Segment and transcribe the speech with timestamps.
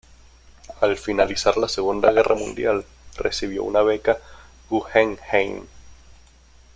[0.81, 2.85] Al finalizar la Segunda Guerra Mundial
[3.17, 4.17] recibió una beca
[4.67, 5.67] Guggenheim.